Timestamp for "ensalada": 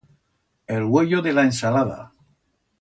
1.43-2.11